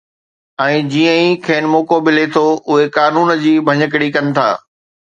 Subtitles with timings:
[0.63, 4.51] ۽ جيئن ئي کين موقعو ملي ٿو، اهي قانون جي ڀڃڪڙي ڪن ٿا